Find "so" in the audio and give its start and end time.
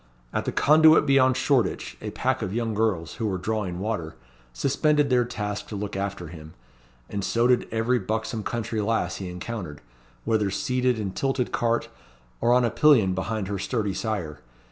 7.23-7.45